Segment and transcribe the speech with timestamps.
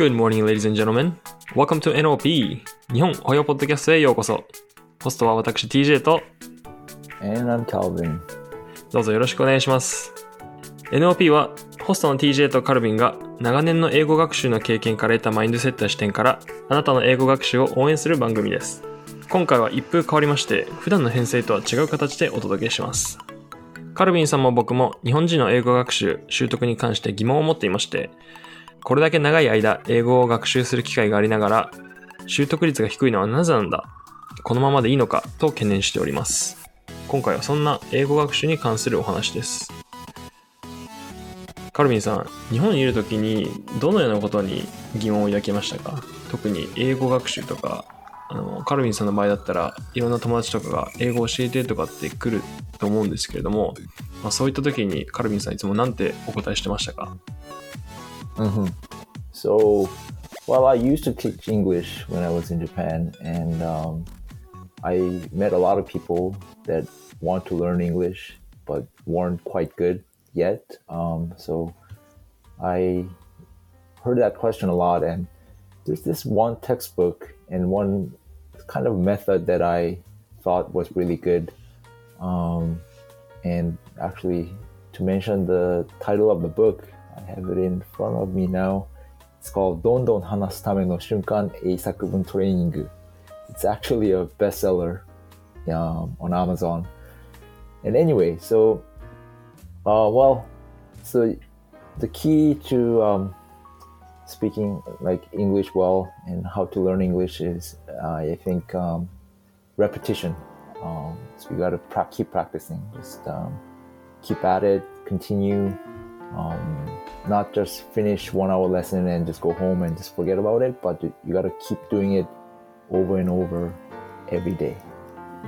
[0.00, 1.12] Good morning, ladies and gentlemen.
[1.54, 4.44] Welcome to NOP 日本保養ポッドキャストへようこそ。
[5.04, 6.22] ホストは私 TJ と
[7.20, 8.18] And I'm Calvin.
[8.90, 10.14] どうぞよろしくお願いします。
[10.90, 11.50] NOP は
[11.82, 18.82] ホストの TJ とカルビンが長年の英語学習の経験から得たマインドセットや視点からあなたの英語学習を応援する番組です。
[19.28, 23.18] 今回は一風変わりまして普段の編成とは違う形でお届けします。
[23.92, 28.08] カルビンさんも僕も日本人の英語学習、習得に関して疑問を持っていまして、
[28.82, 31.70] これだけ長い間英語を学習する機会がありながら、
[32.26, 33.84] 習得率が低いのはなぜなんだ？
[34.42, 36.56] このままでいいのかと懸念しております。
[37.08, 39.72] 今回はそんな英語学習に関するお話です。
[41.72, 44.66] カルビンさん、日本にいるときにどのようなことに
[44.96, 46.02] 疑問を抱きましたか？
[46.30, 47.84] 特に英語学習とか、
[48.28, 52.42] あのカルビンさんの場合だったらいろんな友達とかが英語教えてとかって来る
[52.78, 53.74] と思うんですけれども、
[54.22, 57.16] まあ、そういった時にカルビンさんいつもなんてお答えしてましたか？
[58.40, 58.66] Hmm
[59.32, 59.88] So,
[60.46, 64.04] well, I used to teach English when I was in Japan, and um,
[64.82, 66.88] I met a lot of people that
[67.20, 70.62] want to learn English but weren't quite good yet.
[70.88, 71.74] Um, so,
[72.62, 73.04] I
[74.02, 75.26] heard that question a lot, and
[75.84, 78.12] there's this one textbook and one
[78.68, 79.98] kind of method that I
[80.40, 81.52] thought was really good.
[82.20, 82.80] Um,
[83.44, 84.54] and actually,
[84.94, 86.88] to mention the title of the book,
[87.20, 88.86] I have it in front of me now.
[89.38, 92.88] It's called Don Don Hanasutame no Shunkan Eisakubun Training.
[93.48, 95.00] It's actually a bestseller
[95.68, 96.86] um, on Amazon.
[97.84, 98.84] And anyway, so,
[99.86, 100.46] uh, well,
[101.02, 101.34] so
[101.98, 103.34] the key to um,
[104.26, 109.08] speaking like English well and how to learn English is, uh, I think, um,
[109.76, 110.36] repetition.
[110.82, 112.80] Um, so you got to pra- keep practicing.
[112.94, 113.58] Just um,
[114.22, 115.76] keep at it, continue,
[116.32, 116.80] um,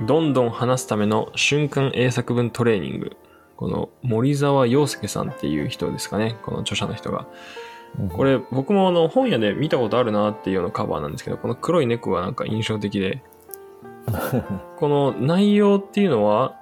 [0.07, 3.17] どんどん話すための瞬間英作文トレーニング。
[3.55, 6.35] この森澤洋介さんっていう人ですかね。
[6.43, 7.27] この著者の人が。
[8.15, 13.21] これ僕もあの本屋で見たことあるなっていうようなカバーなんですけど、この黒い猫はなんか印象的で。
[14.77, 16.55] この内容っていうのは、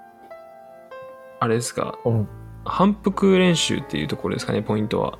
[1.40, 2.28] あれですか、うん
[2.64, 5.19] 反復練習っていうところですかね、ポイントは。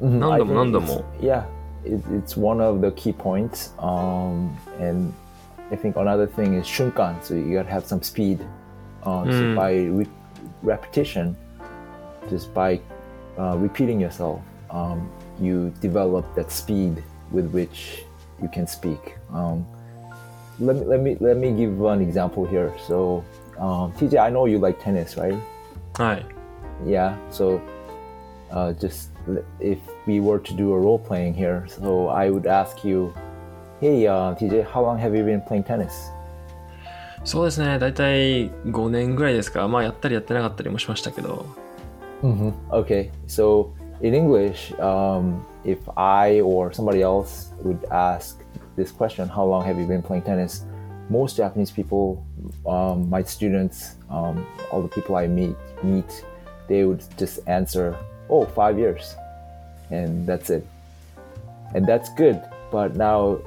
[0.00, 1.04] mhm, I 何度も think 何度 it's- も。
[1.20, 1.44] Yeah,
[1.84, 3.72] it, it's one of the key points.
[3.78, 4.50] Um,
[4.80, 5.12] and
[5.70, 8.40] I think another thing is shunkan, so you got to have some speed.
[9.04, 9.54] Uh, Mm.
[9.54, 10.08] So by re-
[10.62, 11.36] repetition,
[12.30, 12.80] just by
[13.38, 14.40] uh, repeating yourself,
[14.70, 15.08] um,
[15.38, 18.04] you develop that speed with which
[18.42, 19.16] you can speak.
[19.32, 19.66] Um,
[20.60, 22.72] let me let me let me give an example here.
[22.86, 23.22] So,
[23.58, 25.34] um, TJ, I know you like tennis, right?
[25.98, 26.26] はい。
[26.84, 27.14] Yeah.
[27.30, 27.60] So,
[28.50, 32.42] uh, just l- if we were to do a role playing here, so I would
[32.42, 33.12] ask you,
[33.80, 36.12] "Hey, uh, TJ, how long have you been playing tennis?"
[37.24, 39.66] そうですね、だいたい5年ぐらいですか。
[39.66, 41.46] まあやったりやってなかったりもしましたけど。
[42.22, 42.52] Mm-hmm.
[42.70, 43.10] Okay.
[43.26, 43.68] So
[44.02, 48.36] in English, um, if I or somebody else would ask
[48.76, 50.66] this question, "How long have you been playing tennis?"
[51.09, 52.23] Most Japanese people,
[52.67, 56.23] um, my students, um, all the people I meet, meet,
[56.67, 57.95] they would just answer,
[58.29, 59.15] "Oh, five years,"
[59.89, 60.65] and that's it.
[61.73, 62.41] And that's good.
[62.71, 63.39] But now,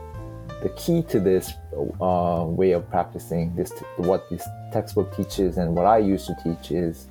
[0.62, 1.52] the key to this
[2.00, 6.70] uh, way of practicing this, what this textbook teaches, and what I used to teach
[6.72, 7.06] is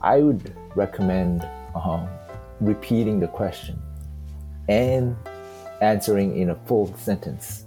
[0.00, 2.08] I would recommend um,
[2.60, 3.80] repeating the question
[4.68, 5.16] and
[5.80, 7.64] answering in a full sentence.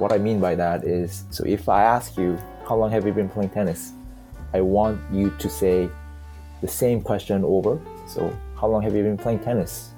[0.00, 3.12] What I mean by that is so if I ask you, How long have you
[3.12, 3.92] been playing tennis?
[4.54, 5.90] I want you to say
[6.62, 7.78] the same question over.
[8.06, 9.92] So, how long have you been playing tennis?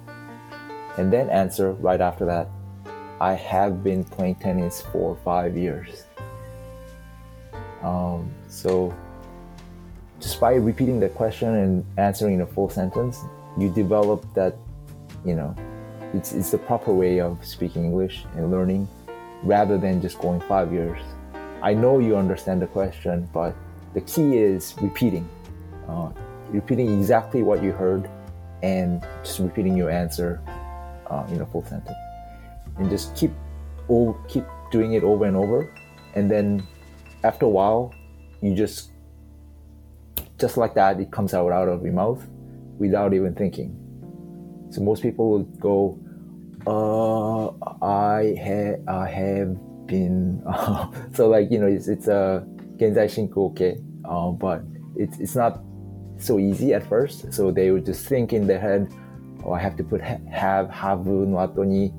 [0.98, 2.48] And then answer right after that,
[3.20, 6.06] I have been playing tennis for five years.
[7.84, 8.92] Um, so,
[10.18, 13.20] just by repeating the question and answering in a full sentence,
[13.56, 14.56] you develop that,
[15.24, 15.54] you know,
[16.12, 18.88] it's, it's the proper way of speaking English and learning
[19.42, 21.00] rather than just going five years.
[21.62, 23.54] I know you understand the question, but
[23.94, 25.28] the key is repeating,
[25.88, 26.10] uh,
[26.48, 28.08] repeating exactly what you heard
[28.62, 30.40] and just repeating your answer
[31.08, 31.96] uh, in a full sentence.
[32.78, 33.32] And just keep,
[33.90, 35.72] oh, keep doing it over and over.
[36.14, 36.66] And then
[37.24, 37.94] after a while,
[38.40, 38.92] you just
[40.42, 42.26] just like that, it comes out out of your mouth
[42.78, 43.78] without even thinking.
[44.70, 45.98] So most people will go,
[46.66, 47.48] uh,
[47.82, 49.56] I have I have
[49.86, 54.62] been uh, so like you know it's it's a Genzai Shinku okay, uh, but
[54.96, 55.60] it's it's not
[56.18, 57.32] so easy at first.
[57.32, 58.92] So they would just think in their head,
[59.44, 61.92] oh, I have to put have have no ato ni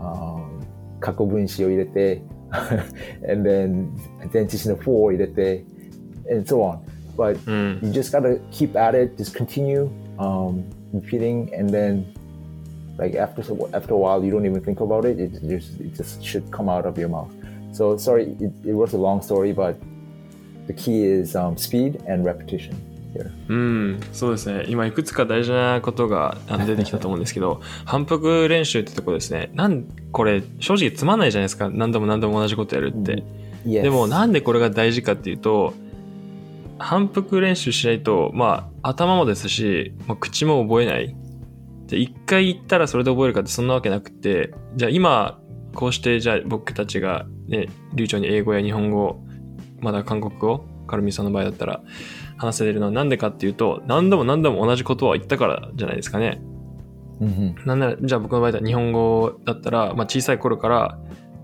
[0.00, 0.66] um,
[1.00, 2.22] kakobunshi o irete,
[3.28, 3.94] and then
[4.32, 5.64] dentition no four irete,
[6.28, 6.84] and so on.
[7.16, 7.82] But mm.
[7.82, 12.12] you just gotta keep at it, just continue um, repeating, and then
[12.98, 13.42] like after
[13.72, 15.18] after a while, you don't even think about it.
[15.20, 17.30] It just it just should come out of your mouth.
[17.72, 19.76] So sorry, it, it was a long story, but
[20.66, 22.76] the key is um, speed and repetition.
[23.48, 24.64] うん、そうですね。
[24.68, 29.50] 今いくつか大事なことが出てきたと思うんですけど、反復練習ってとこですね。
[29.54, 31.68] なん、これ正直つまんないじゃないですか。
[31.70, 33.22] 何度も何度も同じことやるって。
[33.66, 33.82] Yes.
[33.82, 35.74] でもなんでこれが大事かっていうと、
[36.78, 41.14] 反復練習しないと、まあ頭もですし、まあ、口も覚えない。
[41.92, 45.38] で、一回言ったらそれで覚えるかってそんなわけなくて、じゃあ今、
[45.74, 49.22] こうしてじゃあ僕たちがね、流暢に英語や日本語、
[49.80, 51.82] まだ韓国語、カルミさんの場合だったら
[52.38, 56.40] 話せれるのはなんでかっていうと、何度も何度も同じことは言ったからじゃないですかね。
[57.20, 57.66] Mhm.
[57.66, 60.98] なんなら、じゃあ僕の場合だ日本語だったら、まあ、小さい頃から、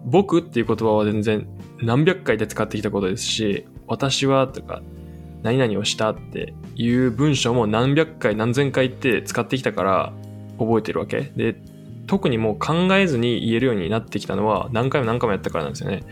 [0.07, 1.47] 僕っていう言葉は全然
[1.83, 4.81] 何百回で使ってきたことですし、私はとか、
[5.43, 10.13] 何々をしたっていう文章も何百回何千回って使ってきたから
[10.59, 11.33] 覚えてるわけ？
[11.37, 11.57] で、
[12.07, 16.03] 特にもう考えずに言えるようになってきたのは何回も何回もやったからなんですよね。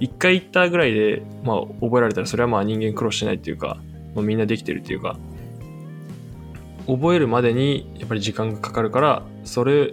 [0.00, 3.78] 一回言ったぐらいで、まあ覚えられたらそれはまあ人間苦労してないっていうか、
[4.14, 5.16] まあ、みんなできてるっていうか、
[6.86, 9.92] 覚えるまでにやっぱり時間がかかるから、それ、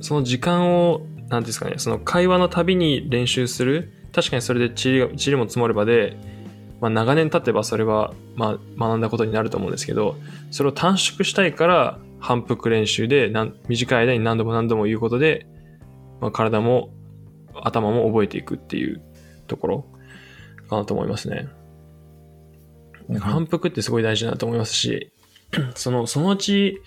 [0.00, 3.92] その時間を、なんていうんですかね、その会話のたびに練習する。
[4.12, 6.16] 確かにそれで塵が塵も積もればで、
[6.80, 10.16] まあ長年経てばそれは、まあ学んだことになると思うんですけど、
[10.50, 13.32] それを短縮したいから反復練習で
[13.68, 15.44] 短い間に何度も何度も言うことで、
[16.20, 16.94] まあ、体も
[17.52, 19.02] 頭も覚えていくっていう
[19.48, 19.86] ところ
[20.70, 21.48] かなと思いますね。
[23.18, 25.12] 反復ってすごい大事だなと思いますし、
[25.74, 26.80] その、そのうち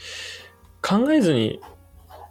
[0.82, 1.60] 考えずに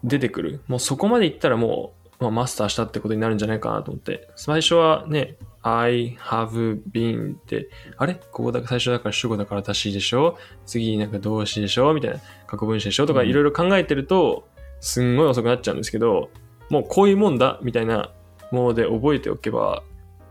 [0.02, 0.62] 出てくる。
[0.66, 4.28] もうそこまでいったらもう、まあ、マスターしたってことになるんじゃないかなと思って。
[4.36, 8.14] 最初はね、I have been って、あれ？
[8.14, 10.36] ここだ最初だから主語だから私でしょ？
[10.66, 11.94] 次なんか動詞でしょ？
[11.94, 13.06] みたいな過去分詞でしょ？
[13.06, 14.46] とかうんいろいろ考えてると、
[14.80, 16.30] すんごい遅くなっちゃうんですけど、
[16.68, 18.12] もうこういうもんだみたいな
[18.52, 19.82] もので覚えておけば、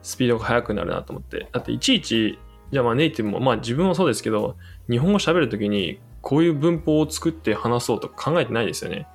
[0.04, 1.48] スピードが速くなるなと思って。
[1.52, 2.38] だっていちいち、
[2.72, 4.56] じゃあまあネイティブも、まあ自分もそうですけど、
[4.90, 9.08] 日本語喋るときにこういう文法を作って話そうとか考えてないですよね。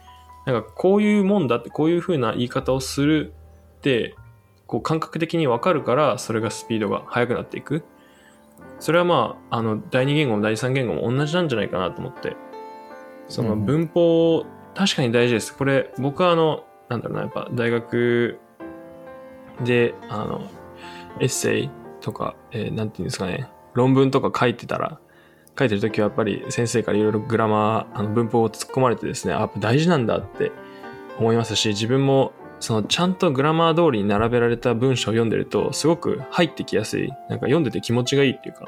[0.48, 3.34] なんかこういうもんだってこういう風な言い方をする
[3.76, 4.14] って
[4.66, 7.84] こう感覚的にわかるからそれがスピードが速くなっていく。
[8.80, 12.34] それはまあ、あの第二言語も第三言語も同じなんじゃないかなと思って。
[13.28, 15.54] そのうん文法、確かに大事です。
[15.54, 18.38] これ僕はあの、なんだろうな、やっぱ大学
[19.64, 20.48] で、あの、
[21.20, 24.98] エッセイとか、えーなんていうんですかね、論文とか書いてたら、
[25.58, 30.52] 書いてるときはやっぱり先生からいろいろグラマー、あの文法を突っ込まれてですね、あ、大事なんだって
[31.18, 37.08] 思いますし、自分もそのちゃんとグラマー通りに並べられた文章を読んでると、すごく入ってきやすい。
[37.08, 38.66] なんか読んでて気持ちがいいっていうか、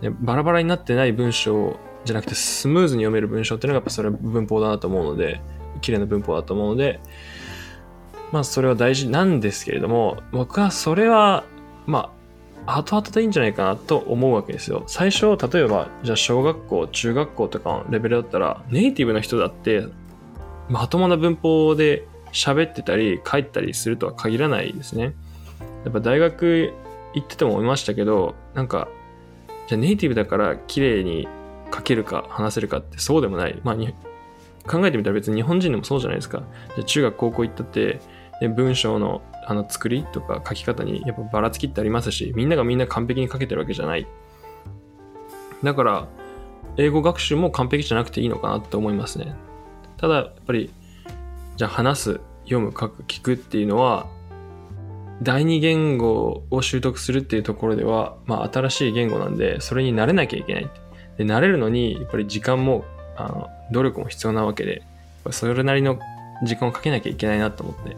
[0.00, 5.40] でバラバラになってない文章じゃなくてスムーズに読める文章っていうのがやっぱそれは文法だなと思うので、
[5.80, 7.00] 綺麗な文法だと思うので、
[8.32, 11.44] まあそれは大事なんですけれども、僕はそれは、
[11.86, 12.17] まあ、
[12.66, 14.84] 後々でいいんじゃないかなと思うわけですよ。
[14.86, 19.86] 最初、例えば、じゃあ小学校、中学校とかのレベルだったら、ネイティブな人だって、
[20.68, 25.14] まともな文法で喋ってたり、書いたりするとは限らないですね。
[25.84, 26.72] やっぱ大学
[27.14, 28.88] 行ってても思いましたけど、なんか、
[29.66, 31.26] じゃあネイティブだから綺麗に
[31.74, 33.60] 書けるか話せるかってそうでもない。
[33.64, 33.94] まあ、に
[34.66, 36.42] 考えてみたら別に日本人でもそうじゃないですか。
[36.74, 38.00] じゃあ中学高校行ったって、
[38.40, 44.06] で文章のあの作りとか書き方にやっぱばらつきってありますし、みんながみんな完璧に書けてるわけじゃない。
[45.64, 46.08] だから、
[46.76, 49.34] 英語学習も完璧じゃなくていいのかなって思いますね。
[49.96, 50.70] ただ、やっぱり、
[51.56, 54.06] じゃあ話す、読む、書く、聞くっていうのは、
[55.22, 60.70] 第二言語を習得するっていうところでは、まあ新しい言語なんで、それに慣れなきゃいけない。
[61.16, 62.84] で、慣れるのに、やっぱり時間も、
[63.16, 64.82] あの、努力も必要なわけで、
[65.30, 65.98] それなりの
[66.44, 67.96] 時間をかけなきゃいけないなと思って。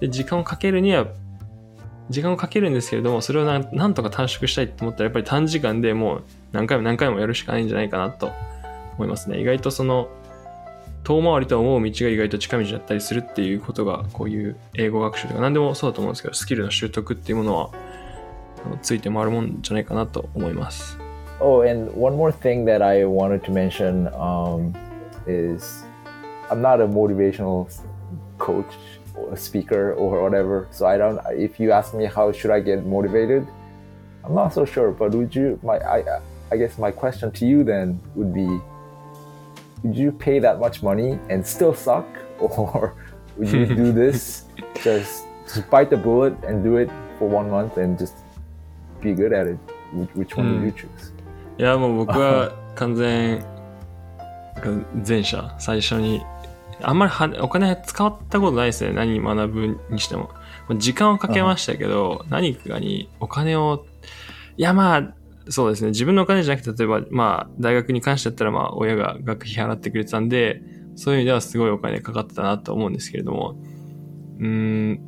[0.00, 1.06] で、時間をかけるには、
[2.10, 8.30] 時間をかけるんですけれども、それをなんなんとか短縮したいと思ったら、やっぱり短時間でもう何回も何回もやるしかないんじゃないかなと
[8.96, 9.40] 思いますね。
[9.40, 10.08] 意外とその、
[11.04, 17.70] 遠回りと思う道が意外と近道だったりするっていうことが、こういう英語学習とか何でもそうだと思うんですけど、スキルの習得っていうものは、
[18.82, 20.98] ついて回るもんじゃないかなと思います。
[21.40, 24.74] Oh, and one more thing that I wanted to mention um,
[25.26, 25.84] is
[26.50, 27.68] I'm not a motivational
[28.38, 28.64] coach
[29.35, 30.67] speaker or whatever.
[30.71, 31.19] So I don't.
[31.31, 33.47] If you ask me how should I get motivated,
[34.23, 34.91] I'm not so sure.
[34.91, 35.59] But would you?
[35.63, 36.03] My I
[36.51, 38.47] I guess my question to you then would be,
[39.83, 42.05] would you pay that much money and still suck,
[42.39, 42.93] or
[43.37, 44.45] would you do this
[44.83, 48.15] just just bite the bullet and do it for one month and just
[49.01, 49.57] be good at it?
[49.93, 51.11] Which, which one would you choose?
[51.59, 53.45] いや、もう僕は完全、
[55.07, 56.21] 前者、最初に。
[56.82, 58.92] あんまりはお金使ったことないですね。
[58.92, 60.30] 何学ぶにしても。
[60.76, 63.86] 時間をかけましたけど、何かにお金を、
[64.56, 65.14] いやまあ、
[65.50, 65.90] そうですね。
[65.90, 70.62] 自分のお金じゃなくて、例えば、まあ、大学に関してだったら、まあ、親が学費払ってくれてたんで、
[70.94, 73.56] そういう意味ではすごいお金かかってたなと思うんですけれども、
[74.38, 75.00] うーん、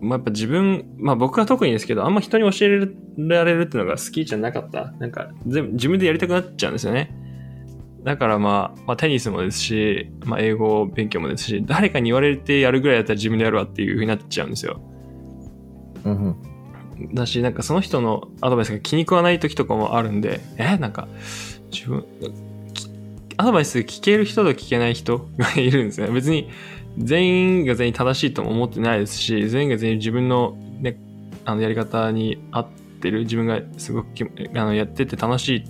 [0.00, 4.92] まあ、やっぱ自分、まあ僕は特にですけど、あんま人に教えられるっていうのが好きじゃなかった。
[4.98, 7.14] なんか、全部自分でやりたくなっちゃうんですよね。
[8.04, 14.80] だからまあ、まあ、テニスもですし、まあ、英語勉強もですし、誰かに言われてやるぐらいだったら自分でやるわっていう風になっちゃうんですよ。
[16.04, 16.36] うん、
[17.12, 21.08] だし、なんかその人のアドバイスが気に食わない時とかもあるんで、えなんか、
[21.70, 22.06] 自分、
[23.36, 26.08] アドバイス聞ける人と聞けない人がいるんですね。
[26.08, 26.50] 別に
[26.98, 30.98] 全員が全員正しいとも思ってないですし、全員が全員自分の,、ね、
[31.44, 32.68] あのやり方に合っ
[33.00, 34.08] てる、自分がすごく
[34.54, 35.64] あのやってて楽しい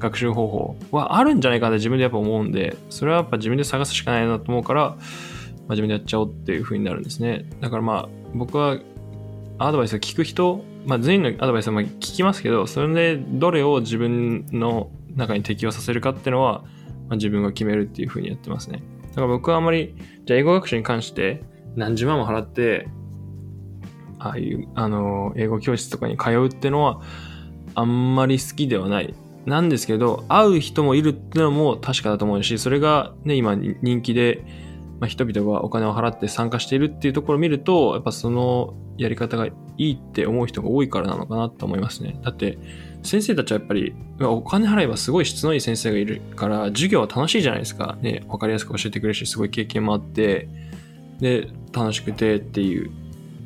[0.00, 4.96] 学習方法はあるんじゃないかって自分でやっぱ思うんで、それはやっぱ自分で探すしかないなと思うから、まあ、
[5.70, 7.44] 自分でやっちゃおうっていう風になるんですね。
[7.60, 8.78] だからまあ、僕は
[9.58, 16.68] アドバイスを聞く人、まあ、全員のアドバイスは聞きますけど、それでどれを自分の中に適用させるかっていうのは、ま
[17.10, 18.82] あ、自分が決めるっていう風にやってますね。
[19.10, 21.42] だから僕はあまり、じゃあ英語学習に関して
[21.76, 22.88] 何十万も払って、
[24.18, 27.00] ああいう、あの、英語教室とかに通うっていうのは、
[27.74, 29.14] あんまり好きではない。
[29.46, 34.44] なんですけど、会う人もいるってのも確かだと思うし、それがね、今人気で、
[35.00, 42.20] まあ、人々がお金を払って参加しているっていうところを見ると、やっぱそのやり方がいいって思う人が多いからなのかなと思いますね。
[42.22, 42.58] だって、
[43.02, 47.96] 先生たちはやっぱり、お金払えばすごい質のいい先生がいるから、授業は楽しいじゃないですか。
[48.02, 50.48] ね、わかりやすく教えてくれるし、すごい経験もあって、
[51.18, 52.90] で、楽しくてっていう、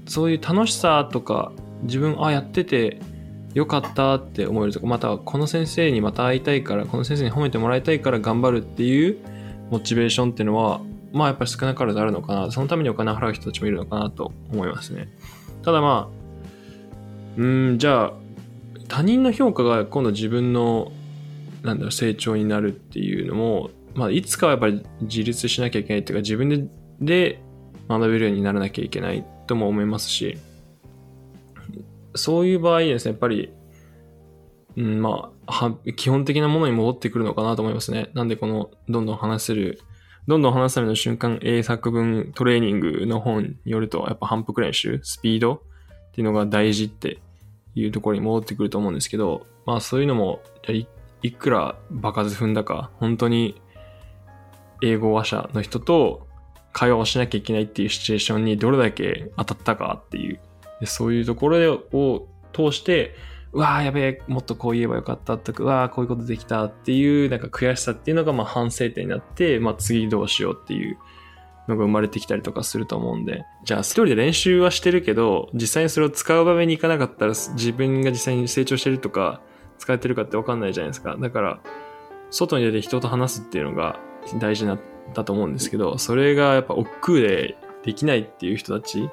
[0.07, 2.99] そういう楽しさとか、自分、あ、やってて
[3.55, 9.19] よかったって思えるとか、またこの先生にまた会いたいから、この先生に褒めてもらいたいから頑張るっていう
[9.71, 10.81] モチベーションっていうのは、
[11.13, 12.51] まあやっぱり少なからずあるのかな。
[12.51, 15.09] そのためにお金払う人たちもいるのかなと思いますね。
[15.63, 18.13] ただまあ、うん、じゃあ、
[18.89, 20.93] 他人の評価が今度自分の、
[21.63, 26.67] なんだろう、成長になるっていうのも、まあ、いつかはやっぱり自立しなきゃいけないっていうか、自分で
[27.01, 27.41] で
[27.89, 30.39] 学べるようにならなきゃいけないとも思いますし、
[32.14, 33.52] そういう場合ですね、やっぱり、
[34.76, 38.11] うん、まあ、基本的なものに戻ってくるのかなと思いますね。
[38.14, 39.80] なんでこの、どんどん話せる、
[40.26, 45.61] どんどん話すための瞬間英作文トレーニングの本によると、やっぱ反復練習、スピードっ
[46.12, 47.18] ていうのが大事って
[47.75, 50.87] いうところに戻ってくると思うんですけど、まあそういうのも、い
[51.23, 53.61] いくら場数踏んだか、本当に
[54.83, 56.26] 英語話者の人と
[56.73, 60.40] 会話をしなきゃいけないっていうシチュエーションにどれだけ当たったかっていう、
[60.87, 63.14] そういうところを通して、
[63.53, 70.99] うわーやべえ、もっとこう言えばよかったとか、うわーこういうことできたっていう、なんか悔しさっていうのがまあ反省点になって、まあ次どうしようっていう
[71.69, 79.41] のが生まれてきたりとかすると思うんで、じゃあ一人で練習はしてるけど、実際にそれを使う場面に行かなかったら自分が実際に成長してるとか、
[79.79, 81.17] 使えてるかってわかんないじゃないですか。
[81.19, 81.61] だから、
[82.31, 84.00] 外に出て人と話すっていうのが
[84.41, 84.79] 大事な、
[85.14, 89.09] だと思うんですけど、それがやっぱ億劫でできないっていう人たち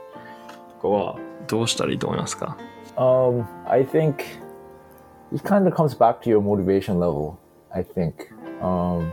[0.82, 2.57] とかはどうしたらいいと思いますか
[2.97, 4.25] Um, I think
[5.33, 7.37] it kind of comes back to your motivation level,
[7.71, 8.33] I think.
[8.63, 9.13] Um,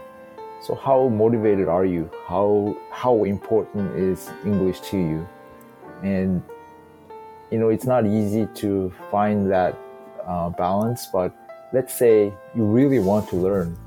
[0.64, 2.10] So how motivated are you?
[2.26, 5.28] How how important is English to you?
[6.04, 6.42] And
[7.52, 9.76] you know, it's not easy to find that
[10.26, 11.10] uh, balance.
[11.12, 11.36] But
[11.74, 13.78] let's say you really want to learn.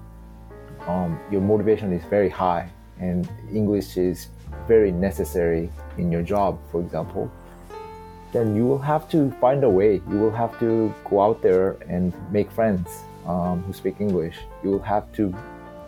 [0.87, 2.69] Um, your motivation is very high,
[3.01, 4.29] and English is
[4.69, 7.31] very necessary in your job, for example.
[8.32, 10.02] Then you will have to find a way.
[10.10, 14.38] You will have to go out there and make friends um, who speak English.
[14.64, 15.36] You will have to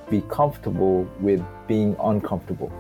[0.10, 2.72] be comfortable with being uncomfortable.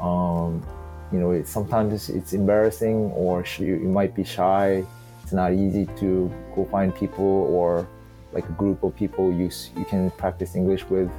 [0.00, 0.64] Um,
[1.12, 4.84] you know, it, sometimes it's, embarrassing or sh- you might be shy.
[5.22, 7.86] It's not easy to go find people or
[8.32, 11.10] like a group of people you, you can practice English with.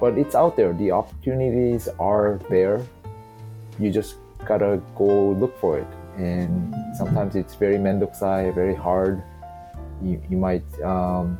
[0.00, 0.72] But it's out there.
[0.74, 2.84] The opportunities are there.
[3.78, 5.86] You just gotta go look for it
[6.17, 9.23] And sometimes it's very mendokusai, very hard.
[10.01, 11.37] You, you might um,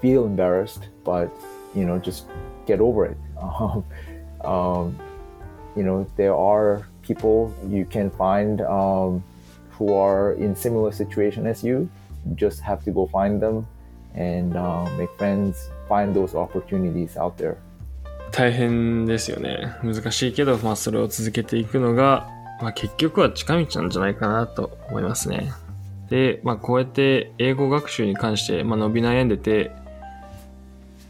[0.00, 1.30] feel embarrassed, but
[1.74, 2.26] you know just
[2.66, 3.84] get over it um,
[4.44, 4.98] um,
[5.76, 9.22] you know there are people you can find um,
[9.70, 11.88] who are in similar situation as you
[12.26, 13.66] you just have to go find them
[14.14, 17.56] and uh, make friends find those opportunities out there
[18.32, 19.74] 大変ですよね。
[19.82, 22.30] 難しいけど、まあそれを続けていくのが、
[22.61, 25.51] まあ結局は近道なんじゃないかなと思いますね。
[26.09, 29.71] で、まあこうやって英語学習に関して、まあ、伸び悩んでて、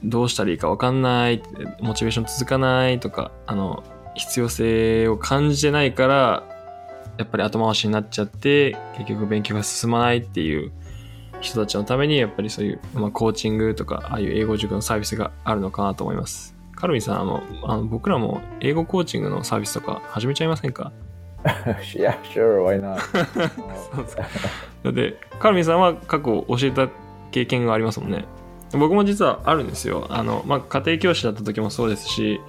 [0.03, 1.41] どうしたらいいかわかんない、
[1.81, 3.83] モチベーション続かないとか、あの、
[4.13, 6.43] 必要性を感じてないから、
[7.17, 10.71] やっぱり後回しになっちゃって、結局勉強が進まないっていう
[11.41, 16.55] 人たちのために、やっぱりそういう、まあ、コーチングとか、ああいう英語塾のサービスがあるのかなと思います。
[16.75, 20.91] カルビンさん、あの、あの僕らも英語コーチングのサービスとか始めちゃいませんか？
[21.93, 22.99] yeah, sure, why not?
[23.93, 24.23] そうですか。
[24.83, 26.89] だって、カルビンさんは過去教えた
[27.31, 28.25] 経験がありますもんね。
[28.71, 30.07] 僕も実はあるんですよ。
[30.09, 32.41] あの、まあ、家庭教師だった時もそうですし、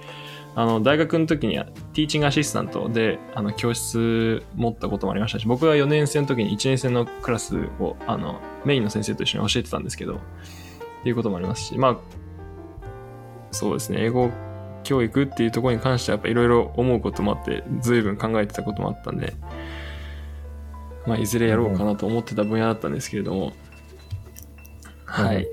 [0.55, 10.17] あの、大学の時にはティーチングアシスタントで、あの、教室持ったこともありましたし、僕は4年生の時に1年生のクラスを、あの、メインの先生と一緒に教えてたんですけど、っ
[11.03, 11.97] ていうこともありますし、まあ、
[13.51, 14.31] そうですね、英語
[14.87, 19.33] 教育っていうところに関してはやっぱいろいろ思うこともあって、随分考えてたこともあったんで、
[21.05, 23.51] まあ、いずれやろうかなと思ってた分野だったんですけれども、
[25.03, 25.45] はい。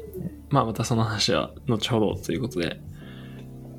[0.50, 2.80] まあ、またその話は後ほどということで、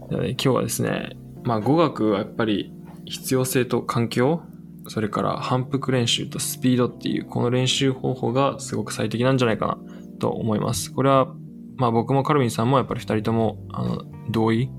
[0.09, 2.73] でね、今日はですね、まあ、語学はやっぱり
[3.05, 4.41] 必要性と環境、
[4.87, 9.77] それから反復練習とスピードっていう、この練習方法がすごく最適なんじゃないかな
[10.19, 10.91] と思います。
[10.91, 11.33] これは、
[11.77, 14.69] まあ僕もカルビンさんもやっぱり二人とも、あの、同意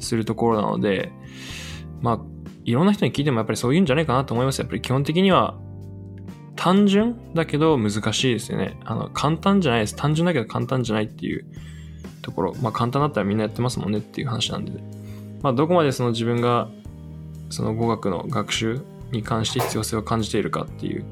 [0.00, 1.12] するところなので、
[2.00, 2.20] まあ、
[2.64, 4.58] いろんな人に聞いてもやっぱりそういうんじゃないかなと思います。
[4.58, 5.58] やっぱり基本的には
[6.56, 8.78] 単純だけど難しいですよね。
[8.84, 9.96] あの、簡単じゃないです。
[9.96, 11.46] 単純だけど簡単じゃないっていう
[12.22, 12.54] ところ。
[12.60, 14.72] まあ簡単だったらみんなやってますもんねっていう話なんで。
[15.42, 16.68] まあどこまでその自分が
[17.48, 18.80] その語学の学習
[19.10, 21.04] に関して必要性を感じているかっていう。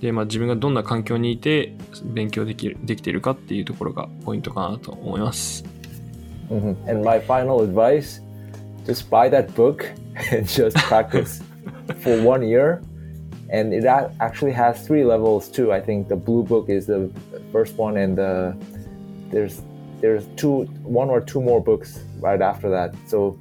[0.00, 5.64] で、まあ自分がどんな環境にいて勉強できるできているかっていうところがポイントかなと思います。
[6.50, 6.88] Mm-hmm.
[6.88, 8.20] And my final advice
[8.86, 9.90] just buy that book
[10.30, 11.42] and just practice
[12.00, 12.82] for one year.
[13.50, 15.72] And it actually has three levels too.
[15.72, 17.10] I think the blue book is the
[17.52, 18.56] first one, and the,
[19.30, 19.62] there's
[20.00, 22.94] there's two, one or two more books right after that.
[23.06, 23.38] So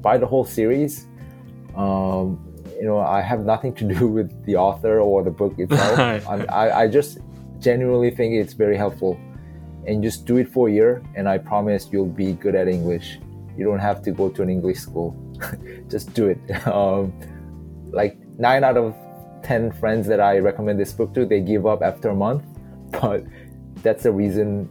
[0.00, 1.06] buy the whole series.
[1.74, 2.38] Um,
[2.76, 5.98] you know, I have nothing to do with the author or the book itself.
[6.28, 7.18] I, I just
[7.58, 9.18] genuinely think it's very helpful
[9.87, 13.19] and just do it for a year and i promise you'll be good at english
[13.57, 15.15] you don't have to go to an english school
[15.89, 17.13] just do it um,
[17.91, 18.93] like nine out of
[19.43, 22.43] ten friends that i recommend this book to they give up after a month
[23.01, 23.23] but
[23.83, 24.65] that's the reason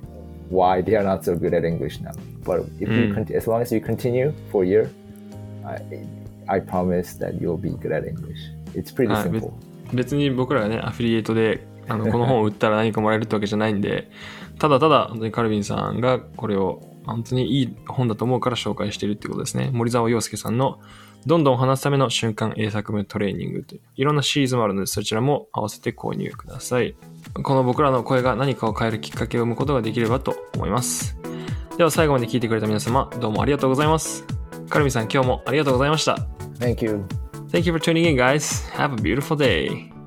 [0.49, 2.13] why they are not so good at english now
[2.45, 3.09] but if mm.
[3.09, 4.91] you con- as long as you continue for a year
[5.67, 5.81] I,
[6.49, 8.39] I promise that you'll be good at english
[8.75, 9.55] it's pretty simple
[9.93, 14.09] 別に僕らがねアフィリエイトであのこの本を売ったら何かもらえるってわけじゃないんで
[14.62, 19.72] ただただ本当にカルビンさんがこれを本当にいい本だと思うから紹介しているっていうことですね。
[19.74, 20.80] 森沢洋介さんの
[21.26, 26.96] どんどん話すための瞬間英作文トレーニングといういろんなシリーズもあるのでそちらも合わせて購入ください。
[27.42, 31.18] この僕らの声が何かを変えるきっかけを生むことができればと思います。
[31.76, 34.28] では最後まで聞いてくれた皆様どうもありがとうございます。
[34.70, 36.28] カルビンさん今日もありがとうございました。
[36.60, 37.04] Thank you.
[37.50, 38.72] Thank you for tuning in guys.
[38.74, 40.01] Have a beautiful day.